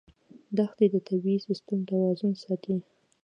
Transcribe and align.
دښتې 0.57 0.85
د 0.93 0.95
طبعي 1.07 1.35
سیسټم 1.45 1.79
توازن 1.89 2.31
ساتي. 2.43 2.75